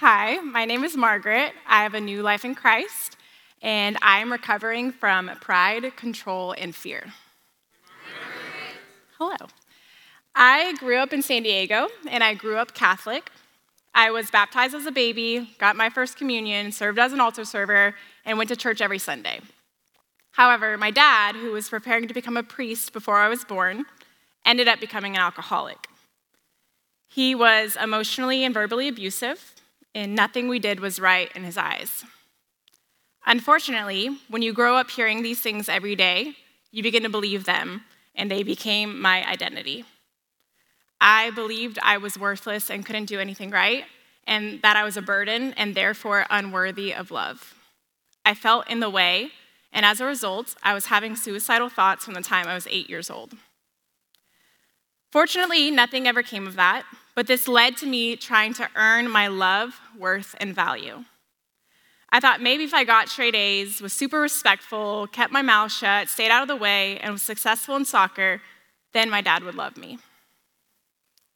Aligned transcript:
Hi, 0.00 0.38
my 0.38 0.64
name 0.64 0.82
is 0.82 0.96
Margaret. 0.96 1.52
I 1.66 1.82
have 1.82 1.92
a 1.92 2.00
new 2.00 2.22
life 2.22 2.42
in 2.42 2.54
Christ, 2.54 3.18
and 3.60 3.98
I'm 4.00 4.32
recovering 4.32 4.92
from 4.92 5.30
pride, 5.42 5.94
control, 5.94 6.54
and 6.56 6.74
fear. 6.74 7.12
Hello. 9.18 9.36
I 10.34 10.72
grew 10.78 10.96
up 10.96 11.12
in 11.12 11.20
San 11.20 11.42
Diego, 11.42 11.88
and 12.08 12.24
I 12.24 12.32
grew 12.32 12.56
up 12.56 12.72
Catholic. 12.72 13.30
I 13.94 14.10
was 14.10 14.30
baptized 14.30 14.74
as 14.74 14.86
a 14.86 14.90
baby, 14.90 15.50
got 15.58 15.76
my 15.76 15.90
first 15.90 16.16
communion, 16.16 16.72
served 16.72 16.98
as 16.98 17.12
an 17.12 17.20
altar 17.20 17.44
server, 17.44 17.94
and 18.24 18.38
went 18.38 18.48
to 18.48 18.56
church 18.56 18.80
every 18.80 18.98
Sunday. 18.98 19.40
However, 20.30 20.78
my 20.78 20.90
dad, 20.90 21.36
who 21.36 21.52
was 21.52 21.68
preparing 21.68 22.08
to 22.08 22.14
become 22.14 22.38
a 22.38 22.42
priest 22.42 22.94
before 22.94 23.18
I 23.18 23.28
was 23.28 23.44
born, 23.44 23.84
ended 24.46 24.66
up 24.66 24.80
becoming 24.80 25.16
an 25.16 25.20
alcoholic. 25.20 25.88
He 27.06 27.34
was 27.34 27.76
emotionally 27.76 28.44
and 28.44 28.54
verbally 28.54 28.88
abusive, 28.88 29.56
and 29.94 30.14
nothing 30.14 30.48
we 30.48 30.58
did 30.58 30.80
was 30.80 31.00
right 31.00 31.30
in 31.34 31.44
his 31.44 31.56
eyes. 31.56 32.04
Unfortunately, 33.26 34.18
when 34.28 34.42
you 34.42 34.52
grow 34.52 34.76
up 34.76 34.90
hearing 34.90 35.22
these 35.22 35.40
things 35.40 35.68
every 35.68 35.94
day, 35.94 36.34
you 36.70 36.82
begin 36.82 37.02
to 37.02 37.08
believe 37.08 37.44
them, 37.44 37.82
and 38.14 38.30
they 38.30 38.42
became 38.42 39.00
my 39.00 39.26
identity. 39.28 39.84
I 41.00 41.30
believed 41.30 41.78
I 41.82 41.98
was 41.98 42.18
worthless 42.18 42.70
and 42.70 42.84
couldn't 42.84 43.06
do 43.06 43.20
anything 43.20 43.50
right, 43.50 43.84
and 44.26 44.62
that 44.62 44.76
I 44.76 44.84
was 44.84 44.96
a 44.96 45.02
burden 45.02 45.54
and 45.56 45.74
therefore 45.74 46.26
unworthy 46.30 46.94
of 46.94 47.10
love. 47.10 47.54
I 48.24 48.34
felt 48.34 48.68
in 48.70 48.80
the 48.80 48.90
way, 48.90 49.30
and 49.72 49.86
as 49.86 50.00
a 50.00 50.06
result, 50.06 50.54
I 50.62 50.74
was 50.74 50.86
having 50.86 51.16
suicidal 51.16 51.68
thoughts 51.68 52.04
from 52.04 52.14
the 52.14 52.22
time 52.22 52.46
I 52.46 52.54
was 52.54 52.66
eight 52.68 52.88
years 52.90 53.10
old. 53.10 53.34
Fortunately, 55.10 55.70
nothing 55.70 56.06
ever 56.06 56.22
came 56.22 56.46
of 56.46 56.56
that, 56.56 56.84
but 57.20 57.26
this 57.26 57.46
led 57.46 57.76
to 57.76 57.84
me 57.84 58.16
trying 58.16 58.54
to 58.54 58.66
earn 58.76 59.06
my 59.06 59.28
love, 59.28 59.78
worth, 59.98 60.34
and 60.40 60.54
value. 60.54 61.04
I 62.10 62.18
thought 62.18 62.40
maybe 62.40 62.64
if 62.64 62.72
I 62.72 62.84
got 62.84 63.10
straight 63.10 63.34
A's, 63.34 63.82
was 63.82 63.92
super 63.92 64.20
respectful, 64.20 65.06
kept 65.06 65.30
my 65.30 65.42
mouth 65.42 65.70
shut, 65.70 66.08
stayed 66.08 66.30
out 66.30 66.40
of 66.40 66.48
the 66.48 66.56
way, 66.56 66.98
and 67.00 67.12
was 67.12 67.20
successful 67.20 67.76
in 67.76 67.84
soccer, 67.84 68.40
then 68.94 69.10
my 69.10 69.20
dad 69.20 69.44
would 69.44 69.54
love 69.54 69.76
me. 69.76 69.98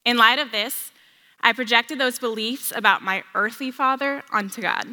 In 0.07 0.17
light 0.17 0.39
of 0.39 0.53
this, 0.53 0.91
I 1.43 1.53
projected 1.53 1.99
those 1.99 2.19
beliefs 2.19 2.73
about 2.75 3.03
my 3.03 3.23
earthly 3.35 3.71
father 3.71 4.23
onto 4.33 4.63
God. 4.63 4.87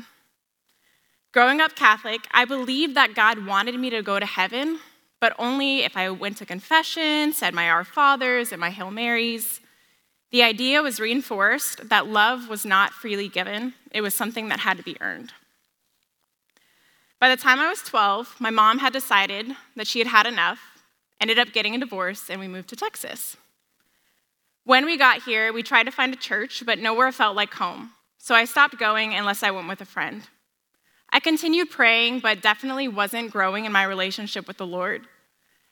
Growing 1.32 1.62
up 1.62 1.74
Catholic, 1.74 2.28
I 2.32 2.44
believed 2.44 2.98
that 2.98 3.16
God 3.16 3.46
wanted 3.46 3.80
me 3.80 3.90
to 3.92 4.02
go 4.02 4.20
to 4.20 4.26
heaven, 4.26 4.82
but 5.22 5.34
only 5.40 5.84
if 5.86 5.96
I 5.96 6.10
went 6.10 6.36
to 6.40 6.46
confession, 6.46 7.32
said 7.32 7.54
my 7.54 7.70
Our 7.70 7.86
Fathers 7.86 8.52
and 8.52 8.60
my 8.60 8.72
Hail 8.72 8.92
Marys. 8.92 9.62
The 10.32 10.44
idea 10.44 10.82
was 10.82 11.00
reinforced 11.00 11.90
that 11.90 12.08
love 12.08 12.48
was 12.48 12.66
not 12.66 12.94
freely 12.94 13.28
given, 13.28 13.74
it 13.92 14.02
was 14.02 14.16
something 14.16 14.48
that 14.48 14.62
had 14.62 14.78
to 14.78 14.84
be 14.84 14.96
earned. 15.02 15.34
By 17.20 17.30
the 17.30 17.42
time 17.42 17.60
I 17.60 17.70
was 17.70 17.82
12, 17.82 18.38
my 18.40 18.50
mom 18.50 18.80
had 18.80 18.94
decided 18.94 19.56
that 19.76 19.88
she 19.88 20.00
had 20.00 20.08
had 20.08 20.26
enough, 20.26 20.60
ended 21.20 21.38
up 21.38 21.52
getting 21.52 21.76
a 21.76 21.80
divorce, 21.80 22.30
and 22.30 22.40
we 22.40 22.48
moved 22.48 22.70
to 22.70 22.76
Texas. 22.76 23.36
When 24.64 24.86
we 24.86 24.98
got 24.98 25.24
here, 25.24 25.52
we 25.52 25.64
tried 25.64 25.84
to 25.84 25.92
find 25.92 26.14
a 26.14 26.18
church, 26.18 26.64
but 26.66 26.80
nowhere 26.80 27.12
felt 27.12 27.36
like 27.36 27.54
home. 27.54 27.92
So 28.18 28.34
I 28.34 28.46
stopped 28.46 28.80
going 28.80 29.14
unless 29.14 29.44
I 29.44 29.52
went 29.52 29.68
with 29.68 29.82
a 29.82 29.86
friend. 29.86 30.24
I 31.10 31.20
continued 31.20 31.70
praying, 31.70 32.22
but 32.22 32.42
definitely 32.42 32.88
wasn't 32.88 33.32
growing 33.32 33.66
in 33.66 33.72
my 33.72 33.84
relationship 33.84 34.48
with 34.48 34.58
the 34.58 34.66
Lord. 34.66 35.08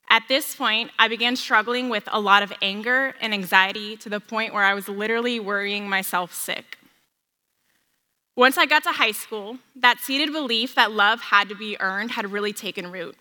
At 0.09 0.23
this 0.27 0.55
point, 0.55 0.91
I 0.97 1.07
began 1.07 1.35
struggling 1.35 1.87
with 1.89 2.03
a 2.11 2.19
lot 2.19 2.41
of 2.41 2.51
anger 2.61 3.13
and 3.21 3.33
anxiety 3.33 3.95
to 3.97 4.09
the 4.09 4.19
point 4.19 4.53
where 4.53 4.63
I 4.63 4.73
was 4.73 4.89
literally 4.89 5.39
worrying 5.39 5.87
myself 5.87 6.33
sick. 6.33 6.77
Once 8.35 8.57
I 8.57 8.65
got 8.65 8.83
to 8.83 8.91
high 8.91 9.11
school, 9.11 9.59
that 9.75 9.99
seated 9.99 10.31
belief 10.31 10.73
that 10.73 10.91
love 10.91 11.21
had 11.21 11.49
to 11.49 11.55
be 11.55 11.77
earned 11.79 12.11
had 12.11 12.31
really 12.31 12.53
taken 12.53 12.91
root. 12.91 13.17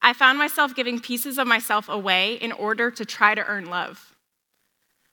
I 0.00 0.12
found 0.12 0.38
myself 0.38 0.74
giving 0.74 0.98
pieces 0.98 1.38
of 1.38 1.46
myself 1.46 1.88
away 1.88 2.34
in 2.34 2.50
order 2.50 2.90
to 2.90 3.04
try 3.04 3.36
to 3.36 3.46
earn 3.46 3.66
love. 3.66 4.16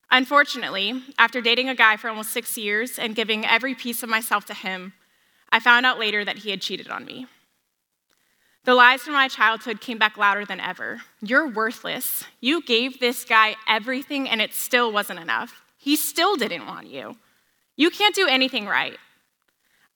Unfortunately, 0.09 1.03
after 1.19 1.41
dating 1.41 1.69
a 1.69 1.75
guy 1.75 1.97
for 1.97 2.09
almost 2.09 2.31
six 2.31 2.57
years 2.57 2.97
and 2.97 3.15
giving 3.15 3.45
every 3.45 3.75
piece 3.75 4.01
of 4.01 4.09
myself 4.09 4.45
to 4.45 4.55
him, 4.55 4.93
I 5.51 5.59
found 5.59 5.85
out 5.85 5.99
later 5.99 6.25
that 6.25 6.39
he 6.39 6.49
had 6.49 6.61
cheated 6.61 6.89
on 6.89 7.05
me. 7.05 7.27
The 8.65 8.75
lies 8.75 9.01
from 9.01 9.13
my 9.13 9.27
childhood 9.27 9.81
came 9.81 9.97
back 9.97 10.17
louder 10.17 10.45
than 10.45 10.59
ever. 10.59 11.01
You're 11.21 11.47
worthless. 11.47 12.25
You 12.41 12.61
gave 12.61 12.99
this 12.99 13.23
guy 13.23 13.55
everything 13.67 14.29
and 14.29 14.41
it 14.41 14.53
still 14.53 14.91
wasn't 14.91 15.19
enough. 15.19 15.61
He 15.77 15.95
still 15.95 16.35
didn't 16.35 16.67
want 16.67 16.87
you. 16.87 17.15
You 17.77 17.89
can't 17.89 18.13
do 18.13 18.27
anything 18.27 18.65
right. 18.65 18.97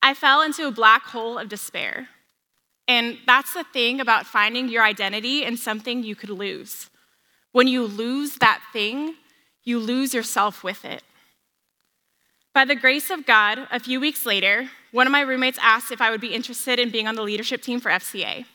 I 0.02 0.14
fell 0.14 0.42
into 0.42 0.68
a 0.68 0.72
black 0.72 1.04
hole 1.04 1.38
of 1.38 1.50
despair. 1.50 2.08
And 2.88 3.18
that's 3.26 3.54
the 3.54 3.64
thing 3.64 4.00
about 4.00 4.26
finding 4.26 4.70
your 4.70 4.84
identity 4.84 5.44
in 5.44 5.58
something 5.58 6.04
you 6.04 6.16
could 6.16 6.30
lose. 6.30 6.90
When 7.52 7.68
you 7.68 7.86
lose 7.86 8.36
that 8.38 8.62
thing, 8.74 9.16
you 9.64 9.80
lose 9.80 10.14
yourself 10.14 10.64
with 10.64 10.84
it. 10.84 11.04
By 12.54 12.66
the 12.66 12.76
grace 12.76 13.10
of 13.10 13.26
God, 13.26 13.68
a 13.72 13.80
few 13.80 14.00
weeks 14.00 14.26
later, 14.26 14.70
one 14.92 15.08
of 15.08 15.12
my 15.12 15.22
roommates 15.22 15.58
asked 15.62 15.92
if 15.92 16.02
I 16.02 16.12
would 16.12 16.22
be 16.22 16.34
interested 16.34 16.80
in 16.80 16.92
being 16.92 17.08
on 17.08 17.16
the 17.16 17.24
leadership 17.24 17.62
team 17.62 17.80
for 17.80 17.90
FCA. 17.90 18.46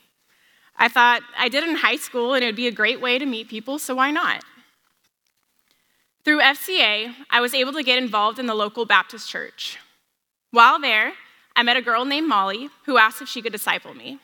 I 0.79 0.87
thought 0.87 1.21
I 1.37 1.49
did 1.49 1.63
it 1.63 1.69
in 1.69 1.75
high 1.75 1.97
school 1.97 2.33
and 2.33 2.43
it 2.43 2.47
would 2.47 2.55
be 2.55 2.67
a 2.67 2.71
great 2.71 3.01
way 3.01 3.19
to 3.19 3.25
meet 3.25 3.49
people, 3.49 3.77
so 3.77 3.95
why 3.95 4.11
not? 4.11 4.43
Through 6.23 6.39
FCA, 6.39 7.13
I 7.29 7.41
was 7.41 7.53
able 7.53 7.73
to 7.73 7.83
get 7.83 8.01
involved 8.01 8.39
in 8.39 8.45
the 8.45 8.55
local 8.55 8.85
Baptist 8.85 9.29
church. 9.29 9.77
While 10.51 10.79
there, 10.79 11.13
I 11.55 11.63
met 11.63 11.77
a 11.77 11.81
girl 11.81 12.05
named 12.05 12.29
Molly 12.29 12.69
who 12.85 12.97
asked 12.97 13.21
if 13.21 13.27
she 13.27 13.41
could 13.41 13.51
disciple 13.51 13.93
me. 13.93 14.19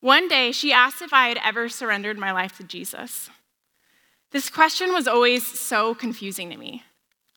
One 0.00 0.28
day, 0.28 0.52
she 0.52 0.72
asked 0.72 1.02
if 1.02 1.12
I 1.12 1.28
had 1.28 1.38
ever 1.42 1.68
surrendered 1.68 2.18
my 2.18 2.32
life 2.32 2.56
to 2.58 2.64
Jesus. 2.64 3.30
This 4.30 4.48
question 4.48 4.92
was 4.92 5.08
always 5.08 5.46
so 5.46 5.94
confusing 5.94 6.50
to 6.50 6.56
me. 6.56 6.84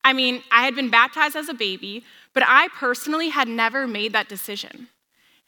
I 0.03 0.13
mean, 0.13 0.43
I 0.51 0.63
had 0.63 0.75
been 0.75 0.89
baptized 0.89 1.35
as 1.35 1.49
a 1.49 1.53
baby, 1.53 2.03
but 2.33 2.43
I 2.45 2.67
personally 2.69 3.29
had 3.29 3.47
never 3.47 3.87
made 3.87 4.13
that 4.13 4.29
decision. 4.29 4.89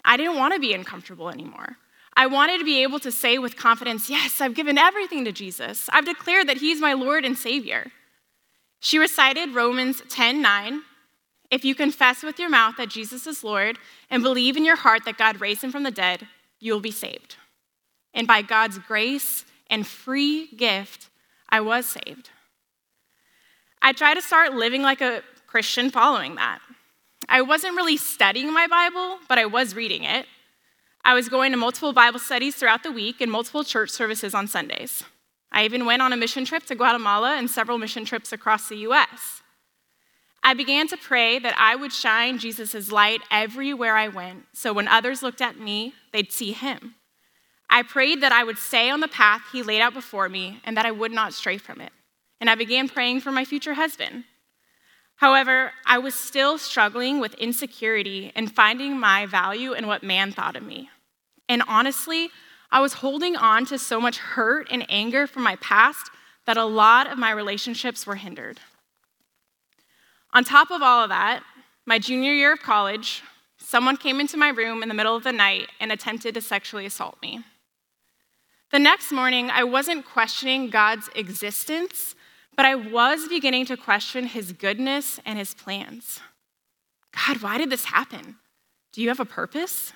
I 0.04 0.18
didn't 0.18 0.38
want 0.38 0.54
to 0.54 0.60
be 0.60 0.74
uncomfortable 0.74 1.30
anymore. 1.30 1.78
I 2.18 2.28
wanted 2.28 2.60
to 2.60 2.66
be 2.66 2.82
able 2.84 3.00
to 3.00 3.12
say 3.12 3.38
with 3.38 3.58
confidence, 3.58 4.10
Yes, 4.10 4.40
I've 4.40 4.56
given 4.56 4.78
everything 4.78 5.26
to 5.26 5.32
Jesus. 5.32 5.90
I've 5.92 6.06
declared 6.06 6.48
that 6.48 6.58
He's 6.58 6.80
my 6.80 6.94
Lord 6.94 7.26
and 7.26 7.38
Savior. 7.38 7.92
She 8.80 8.98
recited 8.98 9.56
Romans 9.56 10.02
10 10.10 10.42
9. 10.42 10.82
If 11.52 11.64
you 11.64 11.76
confess 11.76 12.24
with 12.24 12.40
your 12.40 12.50
mouth 12.50 12.76
that 12.78 12.90
Jesus 12.90 13.28
is 13.28 13.44
Lord 13.44 13.78
and 14.10 14.24
believe 14.24 14.58
in 14.58 14.66
your 14.66 14.76
heart 14.76 15.06
that 15.06 15.18
God 15.18 15.42
raised 15.42 15.64
him 15.64 15.72
from 15.72 15.84
the 15.84 15.92
dead, 15.92 16.28
you 16.60 16.74
will 16.74 16.80
be 16.80 16.92
saved. 16.92 17.38
And 18.14 18.28
by 18.28 18.42
God's 18.42 18.80
grace 18.80 19.46
and 19.70 19.86
free 19.86 20.48
gift, 20.56 21.10
I 21.50 21.62
was 21.62 21.86
saved. 21.86 22.30
I 23.82 23.94
tried 23.94 24.16
to 24.16 24.22
start 24.22 24.54
living 24.54 24.82
like 24.82 25.02
a 25.02 25.22
Christian 25.48 25.92
following 25.92 26.36
that. 26.36 26.60
I 27.30 27.42
wasn't 27.42 27.76
really 27.76 27.98
studying 27.98 28.54
my 28.54 28.68
Bible, 28.68 29.20
but 29.28 29.38
I 29.38 29.46
was 29.46 29.76
reading 29.76 30.04
it. 30.04 30.26
I 31.06 31.14
was 31.14 31.30
going 31.30 31.52
to 31.52 31.58
multiple 31.58 31.94
Bible 31.94 32.18
studies 32.18 32.56
throughout 32.56 32.82
the 32.82 32.92
week 32.92 33.22
and 33.22 33.32
multiple 33.32 33.64
church 33.64 33.92
services 33.92 34.34
on 34.34 34.48
Sundays. 34.48 35.04
I 35.52 35.64
even 35.64 35.86
went 35.86 36.02
on 36.02 36.12
a 36.12 36.18
mission 36.18 36.46
trip 36.46 36.66
to 36.66 36.76
Guatemala 36.76 37.38
and 37.38 37.50
several 37.50 37.78
mission 37.78 38.06
trips 38.06 38.34
across 38.34 38.68
the 38.68 38.78
US. 38.78 39.44
I 40.44 40.56
began 40.56 40.88
to 40.88 40.98
pray 40.98 41.38
that 41.38 41.56
I 41.60 41.76
would 41.76 41.94
shine 41.94 42.40
Jesus' 42.40 42.92
light 42.92 43.22
everywhere 43.30 43.96
I 43.96 44.08
went, 44.08 44.46
so 44.52 44.74
when 44.74 44.88
others 44.88 45.22
looked 45.22 45.42
at 45.42 45.60
me, 45.60 45.94
they'd 46.12 46.32
see 46.32 46.54
him. 46.54 46.96
I 47.70 47.84
prayed 47.84 48.22
that 48.22 48.32
I 48.32 48.44
would 48.44 48.58
stay 48.58 48.90
on 48.90 49.00
the 49.00 49.08
path 49.08 49.42
he 49.52 49.62
laid 49.62 49.82
out 49.82 49.94
before 49.94 50.28
me 50.28 50.60
and 50.66 50.76
that 50.76 50.88
I 50.88 50.92
would 50.92 51.12
not 51.12 51.34
stray 51.34 51.60
from 51.60 51.82
it 51.82 51.94
and 52.42 52.50
I 52.50 52.56
began 52.56 52.90
praying 52.90 53.22
for 53.22 53.32
my 53.32 53.46
future 53.46 53.76
husband. 53.76 54.24
However, 55.18 55.72
I 55.86 55.98
was 55.98 56.14
still 56.14 56.58
struggling 56.58 57.20
with 57.20 57.34
insecurity 57.36 58.32
and 58.36 58.54
finding 58.54 59.00
my 59.00 59.26
value 59.26 59.74
in 59.74 59.88
what 59.88 60.04
man 60.04 60.32
thought 60.32 60.56
of 60.56 60.64
me. 60.64 60.90
And 61.48 61.64
honestly, 61.68 62.30
I 62.72 62.82
was 62.82 62.94
holding 62.94 63.36
on 63.36 63.66
to 63.68 63.78
so 63.78 64.02
much 64.02 64.18
hurt 64.18 64.68
and 64.72 64.86
anger 64.90 65.28
from 65.28 65.44
my 65.44 65.56
past 65.58 66.10
that 66.46 66.58
a 66.58 66.66
lot 66.66 67.12
of 67.12 67.18
my 67.18 67.32
relationships 67.32 68.06
were 68.06 68.16
hindered. 68.16 68.60
On 70.34 70.44
top 70.44 70.72
of 70.72 70.82
all 70.82 71.04
of 71.04 71.10
that, 71.10 71.44
my 71.86 72.00
junior 72.00 72.34
year 72.34 72.54
of 72.54 72.60
college, 72.60 73.24
someone 73.58 73.98
came 73.98 74.20
into 74.20 74.38
my 74.38 74.50
room 74.50 74.84
in 74.84 74.90
the 74.90 74.96
middle 74.96 75.16
of 75.16 75.24
the 75.24 75.32
night 75.32 75.70
and 75.80 75.92
attempted 75.92 76.34
to 76.34 76.42
sexually 76.42 76.86
assault 76.86 77.18
me. 77.22 77.44
The 78.72 78.80
next 78.80 79.12
morning, 79.12 79.50
I 79.50 79.64
wasn't 79.64 80.06
questioning 80.06 80.70
God's 80.70 81.10
existence, 81.16 82.16
but 82.56 82.66
I 82.66 82.76
was 82.76 83.28
beginning 83.28 83.66
to 83.68 83.78
question 83.78 84.26
his 84.26 84.52
goodness 84.52 85.20
and 85.26 85.38
his 85.40 85.54
plans. 85.54 86.20
God, 87.28 87.42
why 87.42 87.58
did 87.58 87.70
this 87.70 87.86
happen? 87.86 88.36
Do 88.92 89.02
you 89.02 89.08
have 89.10 89.20
a 89.20 89.26
purpose? 89.26 89.94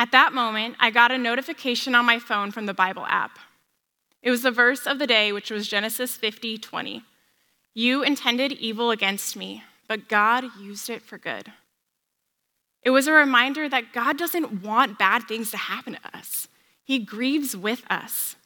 At 0.00 0.12
that 0.12 0.32
moment, 0.32 0.76
I 0.80 0.90
got 0.90 1.10
a 1.12 1.18
notification 1.18 1.94
on 1.94 2.06
my 2.06 2.18
phone 2.18 2.52
from 2.52 2.64
the 2.64 2.72
Bible 2.72 3.04
app. 3.04 3.38
It 4.22 4.30
was 4.30 4.40
the 4.40 4.50
verse 4.50 4.86
of 4.86 4.98
the 4.98 5.06
day, 5.06 5.30
which 5.30 5.50
was 5.50 5.68
Genesis 5.68 6.16
50 6.16 6.56
20. 6.56 7.02
You 7.74 8.02
intended 8.02 8.52
evil 8.52 8.90
against 8.90 9.36
me, 9.36 9.62
but 9.88 10.08
God 10.08 10.44
used 10.58 10.88
it 10.88 11.02
for 11.02 11.18
good. 11.18 11.52
It 12.82 12.90
was 12.90 13.08
a 13.08 13.12
reminder 13.12 13.68
that 13.68 13.92
God 13.92 14.16
doesn't 14.16 14.62
want 14.62 14.98
bad 14.98 15.24
things 15.24 15.50
to 15.50 15.58
happen 15.58 15.98
to 16.02 16.16
us, 16.16 16.48
He 16.82 16.98
grieves 16.98 17.54
with 17.54 17.82
us. 17.90 18.36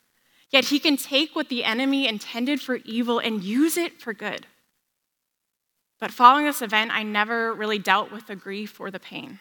Yet 0.51 0.65
He 0.65 0.81
can 0.81 0.97
take 0.97 1.37
what 1.37 1.51
the 1.51 1.63
enemy 1.63 2.09
intended 2.09 2.61
for 2.61 2.81
evil 2.85 3.21
and 3.21 3.45
use 3.45 3.77
it 3.77 4.01
for 4.01 4.13
good. 4.13 4.49
But 6.01 6.11
following 6.11 6.47
this 6.47 6.63
event, 6.63 6.91
I 6.93 7.05
never 7.05 7.55
really 7.55 7.79
dealt 7.79 8.11
with 8.11 8.27
the 8.27 8.35
grief 8.35 8.81
or 8.81 8.91
the 8.91 8.99
pain. 8.99 9.39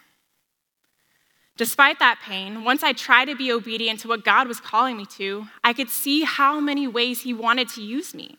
Despite 1.56 2.00
that 2.00 2.20
pain, 2.24 2.64
once 2.64 2.84
I 2.84 2.94
tried 2.94 3.26
to 3.26 3.36
be 3.36 3.52
obedient 3.52 4.00
to 4.00 4.08
what 4.08 4.26
God 4.26 4.48
was 4.48 4.60
calling 4.60 4.98
me 4.98 5.06
to, 5.18 5.48
I 5.64 5.74
could 5.74 5.90
see 5.90 6.24
how 6.24 6.60
many 6.60 6.88
ways 6.88 7.22
He 7.22 7.34
wanted 7.34 7.70
to 7.70 7.82
use 7.82 8.16
me. 8.16 8.38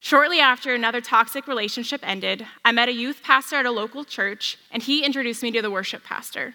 Shortly 0.00 0.38
after 0.38 0.74
another 0.74 1.00
toxic 1.00 1.48
relationship 1.48 2.00
ended, 2.06 2.46
I 2.64 2.72
met 2.72 2.88
a 2.88 2.92
youth 2.92 3.22
pastor 3.22 3.56
at 3.56 3.66
a 3.66 3.70
local 3.70 4.04
church, 4.04 4.56
and 4.70 4.82
he 4.82 5.04
introduced 5.04 5.42
me 5.42 5.50
to 5.52 5.62
the 5.62 5.70
worship 5.70 6.04
pastor. 6.04 6.54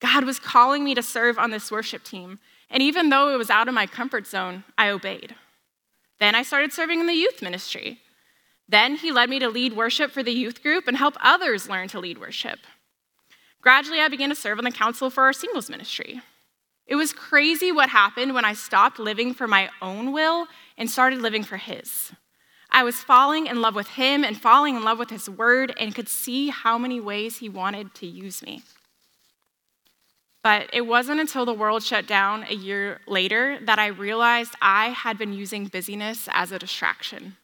God 0.00 0.24
was 0.24 0.38
calling 0.38 0.84
me 0.84 0.94
to 0.94 1.02
serve 1.02 1.38
on 1.38 1.50
this 1.50 1.70
worship 1.70 2.04
team, 2.04 2.38
and 2.70 2.82
even 2.82 3.08
though 3.08 3.34
it 3.34 3.38
was 3.38 3.50
out 3.50 3.68
of 3.68 3.74
my 3.74 3.86
comfort 3.86 4.26
zone, 4.26 4.64
I 4.78 4.90
obeyed. 4.90 5.34
Then 6.20 6.34
I 6.34 6.42
started 6.42 6.72
serving 6.72 7.00
in 7.00 7.06
the 7.06 7.14
youth 7.14 7.42
ministry. 7.42 8.00
Then 8.68 8.96
he 8.96 9.10
led 9.10 9.28
me 9.28 9.40
to 9.40 9.48
lead 9.48 9.74
worship 9.74 10.12
for 10.12 10.22
the 10.22 10.32
youth 10.32 10.62
group 10.62 10.86
and 10.86 10.96
help 10.96 11.16
others 11.20 11.68
learn 11.68 11.88
to 11.88 12.00
lead 12.00 12.18
worship. 12.18 12.60
Gradually, 13.62 14.00
I 14.00 14.08
began 14.08 14.28
to 14.28 14.34
serve 14.34 14.58
on 14.58 14.64
the 14.64 14.72
council 14.72 15.08
for 15.08 15.22
our 15.22 15.32
singles 15.32 15.70
ministry. 15.70 16.20
It 16.86 16.96
was 16.96 17.12
crazy 17.12 17.70
what 17.70 17.88
happened 17.88 18.34
when 18.34 18.44
I 18.44 18.54
stopped 18.54 18.98
living 18.98 19.32
for 19.32 19.46
my 19.46 19.70
own 19.80 20.12
will 20.12 20.48
and 20.76 20.90
started 20.90 21.20
living 21.20 21.44
for 21.44 21.56
his. 21.56 22.12
I 22.70 22.82
was 22.82 22.96
falling 22.96 23.46
in 23.46 23.60
love 23.60 23.76
with 23.76 23.88
him 23.88 24.24
and 24.24 24.36
falling 24.36 24.76
in 24.76 24.82
love 24.82 24.98
with 24.98 25.10
his 25.10 25.30
word 25.30 25.72
and 25.78 25.94
could 25.94 26.08
see 26.08 26.48
how 26.48 26.76
many 26.76 27.00
ways 27.00 27.38
he 27.38 27.48
wanted 27.48 27.94
to 27.94 28.06
use 28.06 28.42
me. 28.42 28.62
But 30.42 30.68
it 30.72 30.80
wasn't 30.80 31.20
until 31.20 31.44
the 31.44 31.54
world 31.54 31.84
shut 31.84 32.08
down 32.08 32.44
a 32.48 32.54
year 32.54 33.00
later 33.06 33.58
that 33.62 33.78
I 33.78 33.86
realized 33.86 34.56
I 34.60 34.88
had 34.88 35.18
been 35.18 35.32
using 35.32 35.66
busyness 35.66 36.28
as 36.32 36.50
a 36.50 36.58
distraction. 36.58 37.36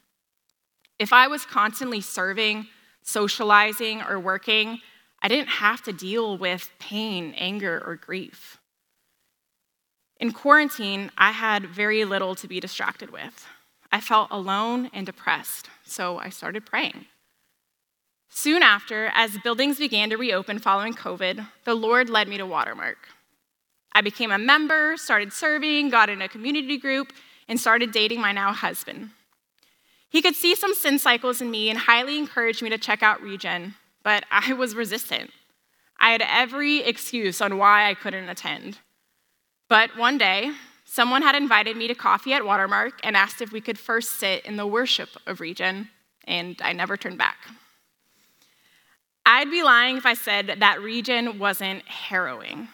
If 0.97 1.13
I 1.13 1.27
was 1.27 1.45
constantly 1.45 2.01
serving, 2.01 2.67
socializing, 3.03 4.01
or 4.01 4.19
working, 4.19 4.81
I 5.21 5.27
didn't 5.27 5.49
have 5.49 5.81
to 5.83 5.93
deal 5.93 6.37
with 6.37 6.71
pain, 6.79 7.33
anger, 7.37 7.83
or 7.85 7.95
grief. 7.95 8.57
In 10.19 10.31
quarantine, 10.31 11.11
I 11.17 11.31
had 11.31 11.65
very 11.65 12.03
little 12.05 12.35
to 12.35 12.47
be 12.47 12.59
distracted 12.59 13.11
with. 13.11 13.45
I 13.91 14.01
felt 14.01 14.29
alone 14.31 14.89
and 14.93 15.05
depressed, 15.05 15.69
so 15.85 16.17
I 16.19 16.29
started 16.29 16.65
praying. 16.65 17.05
Soon 18.29 18.61
after, 18.61 19.11
as 19.15 19.37
buildings 19.39 19.77
began 19.79 20.09
to 20.09 20.17
reopen 20.17 20.59
following 20.59 20.93
COVID, 20.93 21.47
the 21.63 21.73
Lord 21.73 22.09
led 22.09 22.27
me 22.27 22.37
to 22.37 22.45
Watermark. 22.45 22.97
I 23.91 24.01
became 24.01 24.31
a 24.31 24.37
member, 24.37 24.97
started 24.97 25.33
serving, 25.33 25.89
got 25.89 26.09
in 26.09 26.21
a 26.21 26.29
community 26.29 26.77
group, 26.77 27.11
and 27.47 27.59
started 27.59 27.91
dating 27.91 28.21
my 28.21 28.31
now 28.31 28.53
husband. 28.53 29.09
He 30.09 30.21
could 30.21 30.35
see 30.35 30.53
some 30.55 30.75
sin 30.75 30.99
cycles 30.99 31.41
in 31.41 31.49
me 31.49 31.69
and 31.69 31.79
highly 31.79 32.17
encouraged 32.17 32.61
me 32.61 32.69
to 32.69 32.77
check 32.77 33.01
out 33.01 33.21
Regen, 33.21 33.73
but 34.03 34.25
I 34.31 34.53
was 34.53 34.75
resistant. 34.75 35.31
I 35.99 36.11
had 36.11 36.21
every 36.21 36.79
excuse 36.79 37.41
on 37.41 37.57
why 37.57 37.89
I 37.89 37.93
couldn't 37.93 38.29
attend. 38.29 38.79
But 39.67 39.97
one 39.97 40.17
day, 40.17 40.51
someone 40.85 41.21
had 41.21 41.35
invited 41.35 41.77
me 41.77 41.87
to 41.87 41.95
coffee 41.95 42.33
at 42.33 42.45
Watermark 42.45 42.99
and 43.03 43.15
asked 43.15 43.41
if 43.41 43.51
we 43.51 43.61
could 43.61 43.77
first 43.77 44.11
sit 44.11 44.45
in 44.45 44.55
the 44.55 44.65
worship 44.65 45.09
of 45.27 45.39
Regen, 45.41 45.89
and 46.23 46.59
I 46.63 46.73
never 46.73 46.97
turned 46.97 47.17
back. 47.17 47.37
I'd 49.25 49.51
be 49.51 49.61
lying 49.61 49.97
if 49.97 50.05
I 50.05 50.15
said 50.15 50.55
that 50.59 50.81
Regen 50.81 51.37
wasn't 51.37 51.87
harrowing. 51.87 52.69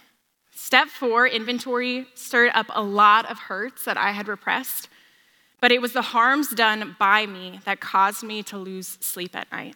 Step 0.54 0.88
four, 0.88 1.28
inventory, 1.28 2.08
stirred 2.16 2.52
up 2.54 2.68
a 2.70 2.82
lot 2.82 3.30
of 3.30 3.38
hurts 3.38 3.84
that 3.84 3.98
I 3.98 4.12
had 4.12 4.30
repressed, 4.30 4.88
but 5.60 5.72
it 5.72 5.82
was 5.82 5.92
the 5.92 6.02
harms 6.02 6.50
done 6.50 6.96
by 6.98 7.26
me 7.26 7.60
that 7.66 7.82
caused 7.82 8.24
me 8.24 8.42
to 8.44 8.58
lose 8.58 8.98
sleep 9.02 9.36
at 9.36 9.52
night. 9.52 9.76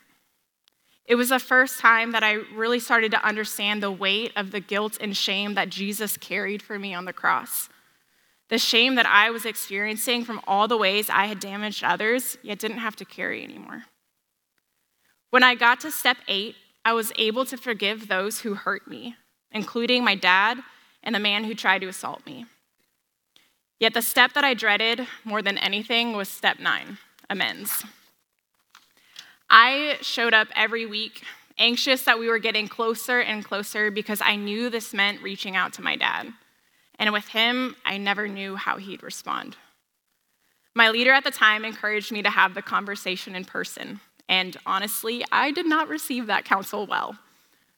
It 1.10 1.16
was 1.16 1.30
the 1.30 1.40
first 1.40 1.80
time 1.80 2.12
that 2.12 2.24
I 2.24 2.34
really 2.54 2.80
started 2.80 3.10
to 3.12 3.26
understand 3.26 3.82
the 3.82 3.92
weight 3.92 4.32
of 4.36 4.52
the 4.52 4.60
guilt 4.60 4.96
and 5.02 5.18
shame 5.18 5.56
that 5.56 5.70
Jesus 5.70 6.18
carried 6.18 6.62
for 6.62 6.78
me 6.78 6.94
on 6.94 7.06
the 7.06 7.14
cross. 7.14 7.68
The 8.50 8.60
shame 8.60 8.94
that 8.94 9.08
I 9.08 9.32
was 9.32 9.44
experiencing 9.44 10.24
from 10.24 10.40
all 10.46 10.68
the 10.68 10.78
ways 10.78 11.10
I 11.10 11.26
had 11.26 11.40
damaged 11.40 11.84
others, 11.84 12.38
yet 12.44 12.60
didn't 12.60 12.78
have 12.78 12.96
to 12.98 13.06
carry 13.06 13.44
anymore. 13.44 13.86
When 15.32 15.42
I 15.42 15.56
got 15.56 15.80
to 15.80 15.92
step 15.92 16.18
eight, 16.28 16.56
I 16.86 16.94
was 16.94 17.12
able 17.18 17.44
to 17.46 17.58
forgive 17.58 18.08
those 18.08 18.42
who 18.42 18.54
hurt 18.54 18.88
me, 18.88 19.16
including 19.52 20.04
my 20.04 20.14
dad 20.14 20.60
and 21.02 21.16
the 21.16 21.20
man 21.20 21.44
who 21.44 21.56
tried 21.56 21.80
to 21.80 21.88
assault 21.88 22.24
me. 22.28 22.46
Yet 23.80 23.96
the 23.96 24.04
step 24.04 24.34
that 24.34 24.44
I 24.44 24.54
dreaded 24.54 25.08
more 25.24 25.42
than 25.42 25.58
anything 25.58 26.16
was 26.16 26.30
step 26.30 26.60
nine 26.60 27.00
amends. 27.32 27.84
I 29.50 29.98
showed 30.02 30.34
up 30.34 30.48
every 30.56 30.86
week, 30.86 31.24
anxious 31.58 32.04
that 32.04 32.20
we 32.20 32.28
were 32.28 32.40
getting 32.40 32.68
closer 32.68 33.20
and 33.20 33.44
closer 33.44 33.90
because 33.92 34.22
I 34.22 34.36
knew 34.36 34.70
this 34.70 34.94
meant 34.94 35.22
reaching 35.22 35.56
out 35.56 35.74
to 35.74 35.82
my 35.82 35.96
dad. 35.96 36.32
And 37.00 37.12
with 37.14 37.30
him, 37.30 37.76
I 37.86 37.98
never 37.98 38.28
knew 38.28 38.56
how 38.56 38.78
he'd 38.78 39.04
respond. 39.04 39.56
My 40.76 40.90
leader 40.90 41.12
at 41.12 41.24
the 41.24 41.32
time 41.32 41.66
encouraged 41.66 42.12
me 42.12 42.22
to 42.22 42.30
have 42.30 42.54
the 42.54 42.62
conversation 42.62 43.36
in 43.36 43.46
person. 43.46 44.02
And 44.28 44.56
honestly, 44.66 45.24
I 45.32 45.52
did 45.52 45.66
not 45.66 45.88
receive 45.88 46.28
that 46.28 46.46
counsel 46.46 46.86
well, 46.86 47.18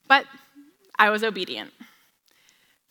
but 0.08 0.26
I 1.00 1.10
was 1.10 1.24
obedient. 1.24 1.72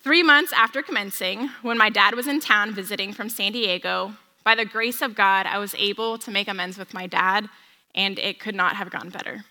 Three 0.02 0.22
months 0.22 0.52
after 0.54 0.80
commencing, 0.80 1.50
when 1.60 1.76
my 1.76 1.90
dad 1.90 2.14
was 2.14 2.26
in 2.26 2.40
town 2.40 2.74
visiting 2.74 3.12
from 3.12 3.28
San 3.28 3.52
Diego, 3.52 4.14
by 4.42 4.54
the 4.54 4.64
grace 4.64 5.02
of 5.02 5.14
God, 5.14 5.44
I 5.44 5.58
was 5.58 5.74
able 5.76 6.16
to 6.18 6.30
make 6.30 6.48
amends 6.48 6.78
with 6.78 6.94
my 6.94 7.06
dad 7.06 7.50
and 7.94 8.18
it 8.18 8.38
could 8.38 8.54
not 8.54 8.76
have 8.76 8.90
gone 8.90 9.10
better. 9.10 9.44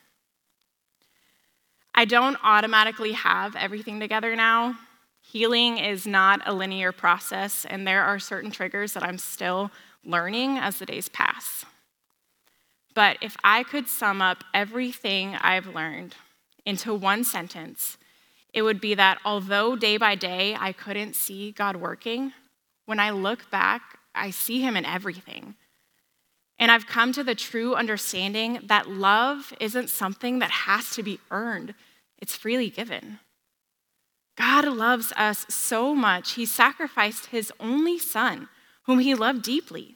I 1.94 2.06
don't 2.06 2.38
automatically 2.44 3.12
have 3.14 3.56
everything 3.56 4.00
together 4.00 4.36
now. 4.36 4.78
Healing 5.22 5.78
is 5.78 6.08
not 6.08 6.42
a 6.46 6.54
linear 6.54 6.92
process, 6.92 7.66
and 7.66 7.86
there 7.86 8.04
are 8.04 8.20
certain 8.20 8.52
triggers 8.52 8.94
that 8.94 9.04
I'm 9.04 9.18
still 9.18 9.70
learning 10.04 10.58
as 10.58 10.80
the 10.80 10.86
days 10.86 11.10
pass. 11.10 11.66
But 12.96 13.18
if 13.22 13.36
I 13.44 13.64
could 13.64 13.88
sum 13.88 14.22
up 14.22 14.44
everything 14.54 15.36
I've 15.36 15.68
learned 15.68 16.16
into 16.66 16.94
one 16.94 17.24
sentence, 17.24 17.98
it 18.54 18.62
would 18.62 18.82
be 18.82 18.96
that 18.96 19.20
although 19.24 19.76
day 19.76 19.98
by 19.98 20.16
day 20.16 20.56
I 20.60 20.72
couldn't 20.72 21.16
see 21.16 21.52
God 21.52 21.76
working, 21.76 22.34
when 22.86 23.00
I 23.00 23.12
look 23.12 23.52
back, 23.52 24.00
I 24.16 24.32
see 24.32 24.62
Him 24.62 24.76
in 24.76 24.86
everything. 24.86 25.56
And 26.60 26.72
I've 26.72 26.86
come 26.86 27.14
to 27.14 27.24
the 27.24 27.36
true 27.36 27.74
understanding 27.74 28.60
that 28.66 28.90
love 28.90 29.54
isn't 29.62 29.90
something 29.90 30.40
that 30.40 30.52
has 30.52 30.92
to 30.92 31.04
be 31.04 31.20
earned, 31.32 31.74
it's 32.18 32.36
freely 32.36 32.70
given. 32.70 33.20
God 34.38 34.66
loves 34.66 35.12
us 35.16 35.46
so 35.50 35.96
much, 35.96 36.34
he 36.34 36.46
sacrificed 36.46 37.28
his 37.28 37.52
only 37.60 37.98
son, 37.98 38.50
whom 38.84 39.00
he 39.00 39.16
loved 39.16 39.42
deeply. 39.42 39.96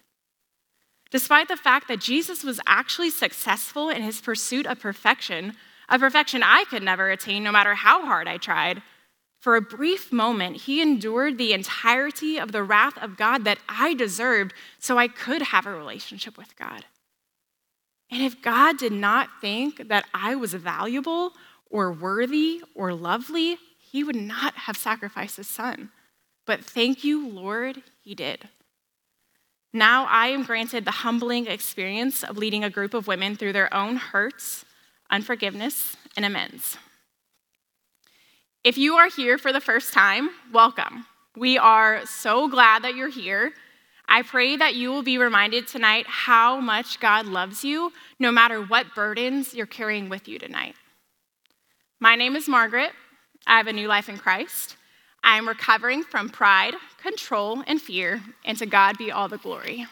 Despite 1.11 1.47
the 1.47 1.57
fact 1.57 1.87
that 1.89 1.99
Jesus 1.99 2.43
was 2.43 2.59
actually 2.65 3.09
successful 3.09 3.89
in 3.89 4.01
his 4.01 4.19
pursuit 4.19 4.65
of 4.65 4.79
perfection, 4.79 5.53
a 5.87 5.99
perfection 5.99 6.41
I 6.43 6.63
could 6.69 6.81
never 6.81 7.09
attain 7.09 7.43
no 7.43 7.51
matter 7.51 7.75
how 7.75 8.05
hard 8.05 8.27
I 8.27 8.37
tried, 8.37 8.81
for 9.43 9.57
a 9.57 9.61
brief 9.61 10.13
moment, 10.13 10.55
he 10.55 10.81
endured 10.81 11.37
the 11.37 11.51
entirety 11.51 12.37
of 12.37 12.53
the 12.53 12.63
wrath 12.63 12.97
of 12.97 13.17
God 13.17 13.43
that 13.43 13.57
I 13.67 13.93
deserved 13.93 14.53
so 14.79 14.97
I 14.97 15.09
could 15.09 15.41
have 15.41 15.65
a 15.65 15.75
relationship 15.75 16.37
with 16.37 16.55
God. 16.55 16.85
And 18.09 18.23
if 18.23 18.41
God 18.41 18.77
did 18.77 18.93
not 18.93 19.41
think 19.41 19.89
that 19.89 20.05
I 20.13 20.33
was 20.35 20.53
valuable 20.53 21.33
or 21.69 21.91
worthy 21.91 22.63
or 22.73 22.93
lovely, 22.93 23.57
he 23.77 24.01
would 24.01 24.15
not 24.15 24.53
have 24.53 24.77
sacrificed 24.77 25.35
his 25.35 25.49
son. 25.49 25.91
But 26.45 26.63
thank 26.63 27.03
you, 27.03 27.27
Lord, 27.27 27.83
he 28.01 28.15
did. 28.15 28.47
Now 29.73 30.05
I 30.05 30.27
am 30.27 30.43
granted 30.43 30.85
the 30.85 30.91
humbling 30.91 31.47
experience 31.47 32.23
of 32.23 32.37
leading 32.37 32.63
a 32.63 32.69
group 32.69 32.93
of 32.93 33.07
women 33.07 33.35
through 33.35 33.51
their 33.51 33.73
own 33.73 33.97
hurts, 33.97 34.63
unforgiveness, 35.09 35.97
and 36.15 36.23
amends. 36.23 36.77
If 38.63 38.77
you 38.77 38.93
are 38.93 39.09
here 39.09 39.37
for 39.37 39.51
the 39.51 39.59
first 39.59 39.91
time, 39.91 40.29
welcome. 40.53 41.05
We 41.35 41.57
are 41.57 42.05
so 42.05 42.47
glad 42.47 42.85
that 42.85 42.95
you're 42.95 43.09
here. 43.09 43.51
I 44.07 44.21
pray 44.21 44.55
that 44.55 44.73
you 44.73 44.89
will 44.89 45.03
be 45.03 45.17
reminded 45.17 45.67
tonight 45.67 46.05
how 46.07 46.61
much 46.61 47.01
God 47.01 47.25
loves 47.25 47.65
you, 47.65 47.91
no 48.19 48.31
matter 48.31 48.61
what 48.61 48.95
burdens 48.95 49.53
you're 49.53 49.65
carrying 49.65 50.07
with 50.07 50.29
you 50.29 50.39
tonight. 50.39 50.75
My 51.99 52.15
name 52.15 52.37
is 52.37 52.47
Margaret. 52.47 52.91
I 53.45 53.57
have 53.57 53.67
a 53.67 53.73
new 53.73 53.89
life 53.89 54.07
in 54.07 54.17
Christ. 54.17 54.77
I 55.25 55.37
am 55.37 55.45
recovering 55.45 56.03
from 56.03 56.29
pride, 56.29 56.75
control, 57.01 57.65
and 57.67 57.81
fear, 57.81 58.23
and 58.45 58.57
to 58.59 58.65
God 58.65 58.97
be 58.97 59.11
all 59.11 59.27
the 59.27 59.37
glory. 59.37 59.87